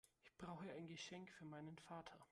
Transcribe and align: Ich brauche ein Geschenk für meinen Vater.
Ich 0.23 0.35
brauche 0.35 0.71
ein 0.73 0.87
Geschenk 0.87 1.29
für 1.29 1.45
meinen 1.45 1.77
Vater. 1.77 2.19